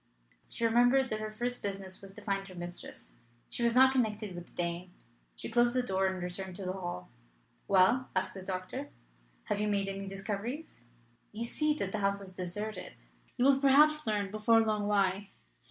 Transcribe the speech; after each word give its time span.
She 0.49 0.65
remembered 0.65 1.09
that 1.11 1.19
her 1.19 1.29
first 1.31 1.61
business 1.61 2.01
was 2.01 2.11
to 2.15 2.23
find 2.23 2.47
her 2.47 2.55
mistress. 2.55 3.13
She 3.49 3.61
was 3.61 3.75
not 3.75 3.91
connected 3.91 4.33
with 4.33 4.47
the 4.47 4.51
Dane. 4.53 4.91
She 5.35 5.47
closed 5.47 5.75
the 5.75 5.83
door 5.83 6.07
and 6.07 6.23
returned 6.23 6.55
to 6.55 6.65
the 6.65 6.73
hall. 6.73 7.11
"Well," 7.67 8.09
asked 8.15 8.33
the 8.33 8.41
doctor, 8.41 8.89
"have 9.43 9.59
you 9.59 9.67
made 9.67 9.87
any 9.87 10.07
discoveries? 10.07 10.81
You 11.31 11.43
see 11.43 11.75
that 11.75 11.91
the 11.91 11.99
house 11.99 12.19
is 12.19 12.33
deserted. 12.33 13.01
You 13.37 13.45
will 13.45 13.59
perhaps 13.59 14.07
learn 14.07 14.31
before 14.31 14.61
long 14.61 14.87
why. 14.87 15.29